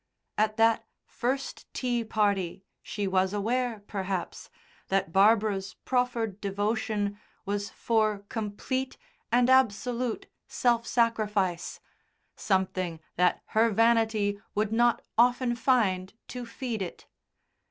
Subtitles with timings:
[0.35, 4.49] At that first tea party she was aware, perhaps,
[4.87, 8.97] that Barbara's proffered devotion was for complete
[9.31, 11.79] and absolute self sacrifice,
[12.35, 17.05] something that her vanity would not often find to feed it.